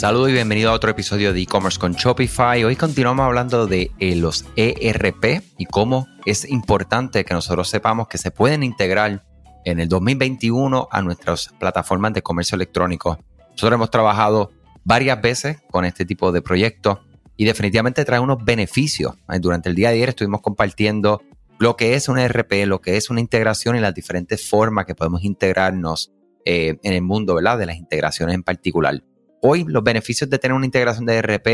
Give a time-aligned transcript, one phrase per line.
[0.00, 2.64] Saludos y bienvenido a otro episodio de e-commerce con Shopify.
[2.64, 8.16] Hoy continuamos hablando de eh, los ERP y cómo es importante que nosotros sepamos que
[8.16, 9.26] se pueden integrar
[9.66, 13.18] en el 2021 a nuestras plataformas de comercio electrónico.
[13.50, 14.52] Nosotros hemos trabajado
[14.84, 17.00] varias veces con este tipo de proyectos
[17.36, 19.16] y definitivamente trae unos beneficios.
[19.38, 21.20] Durante el día de ayer estuvimos compartiendo
[21.58, 24.94] lo que es un ERP, lo que es una integración y las diferentes formas que
[24.94, 26.10] podemos integrarnos
[26.46, 27.58] eh, en el mundo ¿verdad?
[27.58, 29.02] de las integraciones en particular.
[29.42, 31.46] Hoy los beneficios de tener una integración de ERP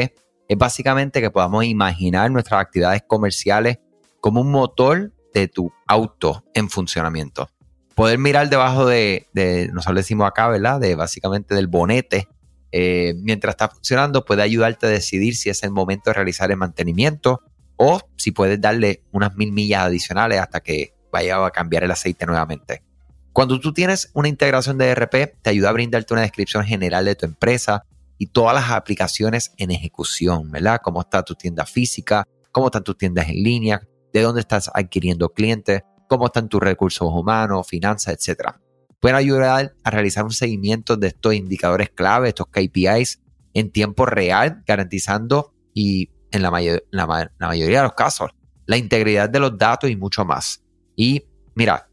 [0.49, 3.79] es básicamente que podamos imaginar nuestras actividades comerciales
[4.21, 7.49] como un motor de tu auto en funcionamiento.
[7.95, 9.29] Poder mirar debajo de,
[9.73, 10.81] nosotros decimos acá, ¿verdad?
[10.81, 12.29] De básicamente del bonete,
[12.73, 16.57] eh, mientras está funcionando, puede ayudarte a decidir si es el momento de realizar el
[16.57, 17.41] mantenimiento
[17.77, 22.27] o si puedes darle unas mil millas adicionales hasta que vaya a cambiar el aceite
[22.27, 22.83] nuevamente.
[23.37, 27.17] Cuando tú tienes una integración de ERP, te ayuda a brindarte una descripción general de
[27.17, 27.85] tu empresa
[28.17, 30.81] y todas las aplicaciones en ejecución, ¿verdad?
[30.83, 35.35] Cómo está tu tienda física, cómo están tus tiendas en línea, de dónde estás adquiriendo
[35.35, 38.53] clientes, cómo están tus recursos humanos, finanzas, etc.
[39.01, 43.21] Pueden ayudar a realizar un seguimiento de estos indicadores clave, estos KPIs,
[43.53, 46.51] en tiempo real, garantizando y en la,
[46.91, 47.07] la
[47.39, 48.31] mayoría de los casos
[48.65, 50.65] la integridad de los datos y mucho más.
[50.97, 51.91] Y mira,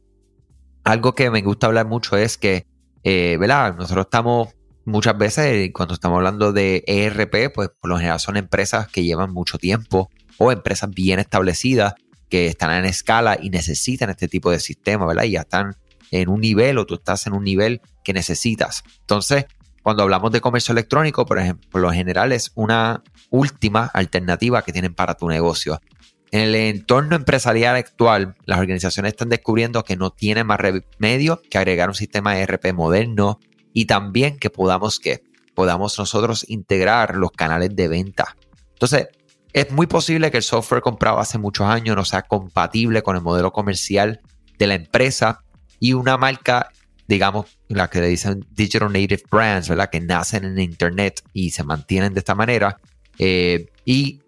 [0.83, 2.65] algo que me gusta hablar mucho es que,
[3.03, 3.75] eh, ¿verdad?
[3.75, 4.49] Nosotros estamos
[4.85, 9.31] muchas veces, cuando estamos hablando de ERP, pues por lo general son empresas que llevan
[9.31, 11.93] mucho tiempo o empresas bien establecidas
[12.29, 15.23] que están en escala y necesitan este tipo de sistema, ¿verdad?
[15.23, 15.75] Y ya están
[16.11, 18.83] en un nivel o tú estás en un nivel que necesitas.
[19.01, 19.45] Entonces,
[19.83, 24.71] cuando hablamos de comercio electrónico, por ejemplo, por lo general es una última alternativa que
[24.71, 25.81] tienen para tu negocio.
[26.33, 31.59] En el entorno empresarial actual, las organizaciones están descubriendo que no tienen más remedio que
[31.59, 33.39] agregar un sistema ERP moderno
[33.71, 35.21] y también que podamos que
[35.53, 38.35] podamos nosotros integrar los canales de venta.
[38.71, 39.09] Entonces,
[39.53, 43.21] es muy posible que el software comprado hace muchos años no sea compatible con el
[43.21, 44.19] modelo comercial
[44.57, 45.43] de la empresa
[45.79, 46.71] y una marca,
[47.07, 49.91] digamos, la que le dicen Digital Native Brands, ¿verdad?
[49.91, 52.79] Que nacen en Internet y se mantienen de esta manera.
[53.19, 54.23] Eh, y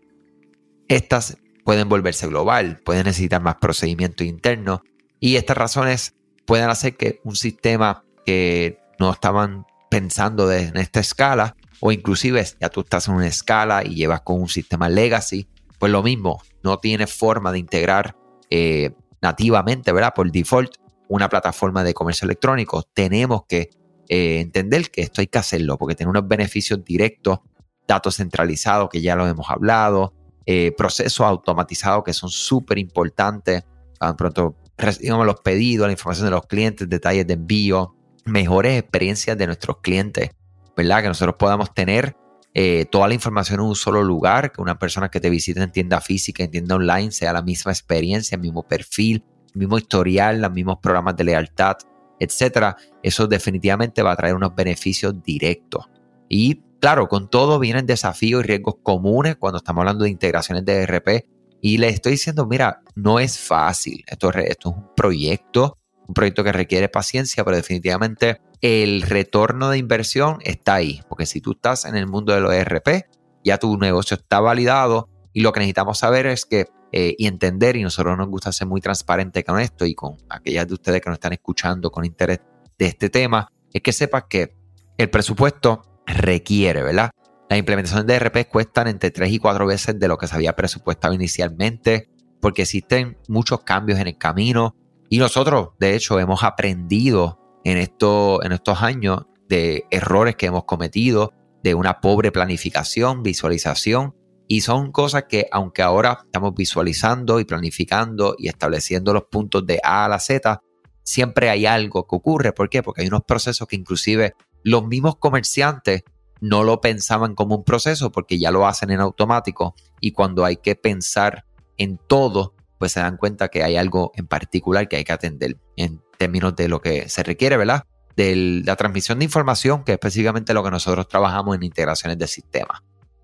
[0.87, 4.83] estas pueden volverse global, pueden necesitar más procedimiento interno
[5.19, 6.15] y estas razones
[6.45, 12.69] pueden hacer que un sistema que no estaban pensando en esta escala o inclusive ya
[12.69, 15.47] tú estás en una escala y llevas con un sistema legacy,
[15.79, 18.15] pues lo mismo, no tiene forma de integrar
[18.51, 20.13] eh, nativamente, ¿verdad?
[20.15, 20.75] Por default,
[21.07, 22.83] una plataforma de comercio electrónico.
[22.93, 23.71] Tenemos que
[24.07, 27.39] eh, entender que esto hay que hacerlo porque tiene unos beneficios directos,
[27.87, 30.13] datos centralizados que ya lo hemos hablado,
[30.45, 33.63] eh, procesos automatizados que son súper importantes.
[33.99, 37.95] Tan pronto recibimos los pedidos, la información de los clientes, detalles de envío,
[38.25, 40.29] mejores experiencias de nuestros clientes,
[40.75, 41.01] ¿verdad?
[41.01, 42.15] Que nosotros podamos tener
[42.53, 45.71] eh, toda la información en un solo lugar, que una persona que te visite en
[45.71, 49.23] tienda física, en tienda online, sea la misma experiencia, mismo perfil,
[49.53, 51.77] mismo historial, los mismos programas de lealtad,
[52.19, 52.77] etcétera.
[53.03, 55.85] Eso definitivamente va a traer unos beneficios directos.
[56.29, 60.83] Y Claro, con todo vienen desafíos y riesgos comunes cuando estamos hablando de integraciones de
[60.83, 61.25] ERP.
[61.59, 64.03] Y les estoy diciendo, mira, no es fácil.
[64.05, 69.79] Esto, esto es un proyecto, un proyecto que requiere paciencia, pero definitivamente el retorno de
[69.79, 71.01] inversión está ahí.
[71.09, 73.07] Porque si tú estás en el mundo de los ERP,
[73.43, 77.77] ya tu negocio está validado y lo que necesitamos saber es que eh, y entender,
[77.77, 81.09] y nosotros nos gusta ser muy transparente con esto y con aquellas de ustedes que
[81.09, 82.41] nos están escuchando con interés
[82.77, 84.55] de este tema, es que sepas que
[84.99, 87.11] el presupuesto requiere, ¿verdad?
[87.49, 90.55] Las implementaciones de ERP cuestan entre 3 y 4 veces de lo que se había
[90.55, 92.09] presupuestado inicialmente,
[92.41, 94.75] porque existen muchos cambios en el camino.
[95.09, 100.65] Y nosotros, de hecho, hemos aprendido en, esto, en estos años de errores que hemos
[100.65, 101.33] cometido,
[101.63, 104.15] de una pobre planificación, visualización.
[104.47, 109.79] Y son cosas que, aunque ahora estamos visualizando y planificando y estableciendo los puntos de
[109.83, 110.61] A a la Z,
[111.03, 112.53] siempre hay algo que ocurre.
[112.53, 112.83] ¿Por qué?
[112.83, 114.33] Porque hay unos procesos que inclusive
[114.65, 116.03] los mismos comerciantes
[116.41, 120.57] no lo pensaban como un proceso porque ya lo hacen en automático y cuando hay
[120.57, 121.45] que pensar
[121.77, 125.57] en todo, pues se dan cuenta que hay algo en particular que hay que atender
[125.77, 127.85] en términos de lo que se requiere, ¿verdad?
[128.15, 132.25] De la transmisión de información, que es específicamente lo que nosotros trabajamos en integraciones de
[132.27, 132.81] sistemas.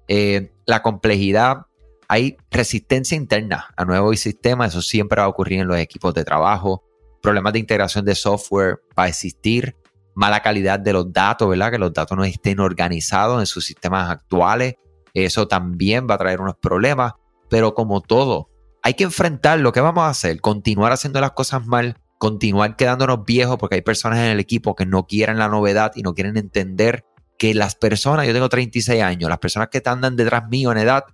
[0.07, 1.65] Eh, la complejidad,
[2.07, 6.23] hay resistencia interna a nuevos sistemas, eso siempre va a ocurrir en los equipos de
[6.23, 6.83] trabajo.
[7.19, 9.75] Problemas de integración de software va a existir
[10.15, 11.71] mala calidad de los datos, ¿verdad?
[11.71, 14.75] Que los datos no estén organizados en sus sistemas actuales.
[15.13, 17.13] Eso también va a traer unos problemas.
[17.49, 18.49] Pero como todo,
[18.83, 23.25] hay que enfrentar lo que vamos a hacer, continuar haciendo las cosas mal, continuar quedándonos
[23.25, 26.37] viejos porque hay personas en el equipo que no quieren la novedad y no quieren
[26.37, 27.05] entender
[27.37, 31.05] que las personas, yo tengo 36 años, las personas que andan detrás mío en edad,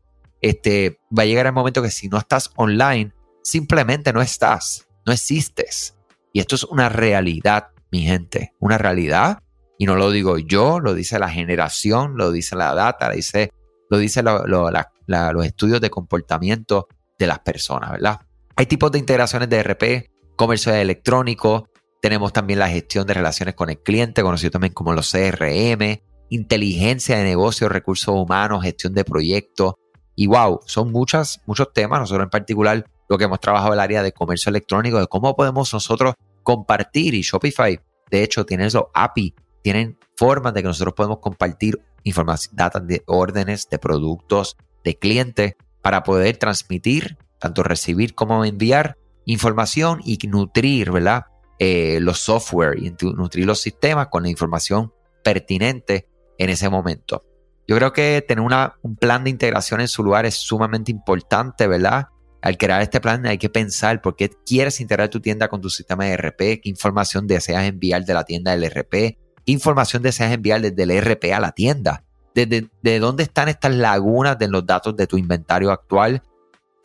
[0.41, 3.13] este, va a llegar el momento que si no estás online,
[3.43, 5.95] simplemente no estás, no existes.
[6.33, 9.39] Y esto es una realidad, mi gente, una realidad.
[9.77, 13.51] Y no lo digo yo, lo dice la generación, lo dice la data, lo dice,
[13.89, 16.87] lo dice los estudios de comportamiento
[17.19, 18.21] de las personas, ¿verdad?
[18.55, 21.69] Hay tipos de integraciones de RP, comercio electrónico,
[22.01, 27.17] tenemos también la gestión de relaciones con el cliente, conocido también como los CRM, inteligencia
[27.17, 29.73] de negocios, recursos humanos, gestión de proyectos.
[30.15, 31.99] Y wow, son muchas, muchos temas.
[31.99, 35.35] Nosotros en particular lo que hemos trabajado en el área de comercio electrónico, de cómo
[35.35, 36.13] podemos nosotros
[36.47, 37.77] compartir y Shopify,
[38.09, 43.03] de hecho, tiene los API, tienen formas de que nosotros podemos compartir información, datos de
[43.05, 50.89] órdenes, de productos, de clientes, para poder transmitir, tanto recibir como enviar información y nutrir,
[50.89, 51.25] ¿verdad?
[51.59, 54.93] Eh, los software y nutrir los sistemas con la información
[55.25, 56.07] pertinente
[56.37, 57.25] en ese momento.
[57.67, 58.45] Yo creo que tener
[58.83, 62.07] un plan de integración en su lugar es sumamente importante, ¿verdad?
[62.47, 65.69] Al crear este plan hay que pensar por qué quieres integrar tu tienda con tu
[65.69, 69.17] sistema de RP, qué información deseas enviar de la tienda del RP, qué
[69.47, 74.39] información deseas enviar desde el RP a la tienda, desde de dónde están estas lagunas
[74.39, 76.23] de los datos de tu inventario actual,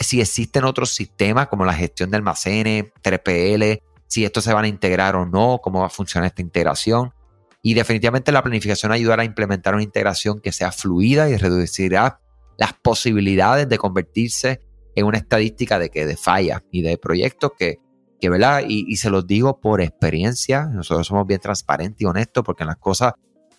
[0.01, 4.69] si existen otros sistemas como la gestión de almacenes, 3PL, si estos se van a
[4.69, 7.15] integrar o no, cómo va a funcionar esta integración.
[7.63, 12.19] Y definitivamente la planificación ayudará a implementar una integración que sea fluida y reducirá
[12.59, 17.79] las posibilidades de convertirse en una estadística de que de falla y de proyectos que,
[18.21, 18.63] que ¿verdad?
[18.67, 22.79] Y, se los digo por experiencia, nosotros somos bien transparentes y honestos porque en las
[22.79, 23.15] cosas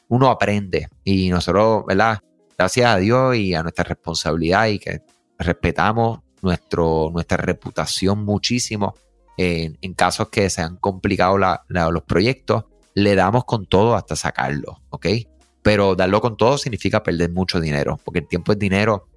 [0.08, 2.20] uno aprende y nosotros, ¿verdad?
[2.58, 5.02] Gracias a Dios y a nuestra responsabilidad y que
[5.38, 8.94] respetamos nuestro, nuestra reputación muchísimo
[9.38, 15.08] en, casos que se han complicado los proyectos, le damos con todo hasta sacarlo, ¿ok?
[15.62, 19.08] Pero darlo con todo significa perder mucho dinero, porque el tiempo es dinero.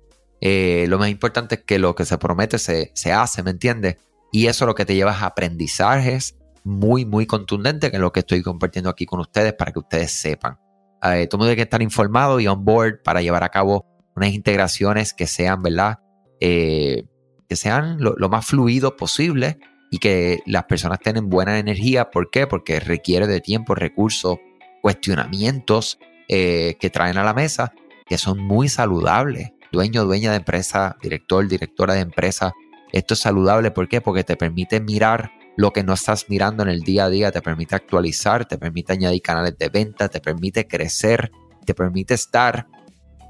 [0.41, 3.97] Eh, lo más importante es que lo que se promete se, hace, ¿me entiendes?
[4.33, 8.21] Y eso lo que te lleva a aprendizajes muy, muy contundentes, que es lo que
[8.21, 10.59] estoy compartiendo aquí con ustedes para que ustedes sepan.
[11.03, 13.87] Eh, todo mundo tiene que estar informado y on board para llevar a cabo
[14.17, 16.01] unas integraciones que sean, ¿verdad?
[16.41, 17.05] Eh,
[17.49, 19.59] que sean lo, lo, más fluido posible
[19.91, 22.11] y que las personas tengan buena energía.
[22.11, 22.47] ¿Por qué?
[22.47, 24.39] Porque requiere de tiempo, recursos,
[24.83, 25.99] cuestionamientos
[26.29, 27.73] eh, que traen a la mesa
[28.07, 29.51] que son muy saludables.
[29.73, 32.53] Dueño, dueña de empresa, director, directora de empresa.
[32.93, 33.71] Esto es saludable.
[33.71, 34.01] ¿Por qué?
[34.01, 37.41] Porque te permite mirar lo que no estás mirando en el día a día, te
[37.41, 41.33] permite actualizar, te permite añadir canales de venta, te permite crecer,
[41.65, 42.67] te permite estar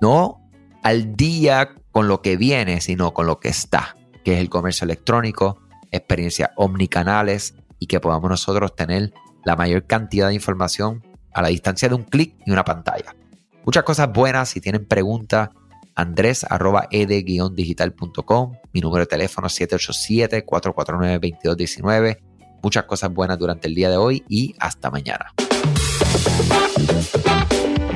[0.01, 0.43] no
[0.83, 4.85] al día con lo que viene, sino con lo que está, que es el comercio
[4.85, 5.61] electrónico,
[5.91, 9.13] experiencias omnicanales y que podamos nosotros tener
[9.45, 13.15] la mayor cantidad de información a la distancia de un clic y una pantalla.
[13.65, 14.49] Muchas cosas buenas.
[14.49, 15.51] Si tienen preguntas,
[15.97, 18.53] andres.ed-digital.com.
[18.73, 22.19] Mi número de teléfono es 787-449-2219.
[22.63, 25.33] Muchas cosas buenas durante el día de hoy y hasta mañana.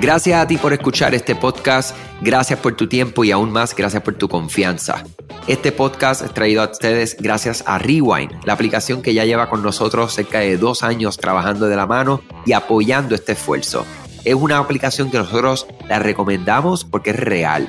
[0.00, 4.02] Gracias a ti por escuchar este podcast, gracias por tu tiempo y aún más gracias
[4.02, 5.04] por tu confianza.
[5.46, 9.62] Este podcast es traído a ustedes gracias a Rewind, la aplicación que ya lleva con
[9.62, 13.84] nosotros cerca de dos años trabajando de la mano y apoyando este esfuerzo.
[14.24, 17.68] Es una aplicación que nosotros la recomendamos porque es real